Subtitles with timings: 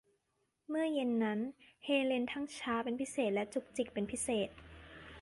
[0.69, 1.39] เมื่อเย็นนั้น
[1.83, 4.49] เฮเลนทั้งช้าเป็นพิเศษและจุกจิกเป็นพิเศษ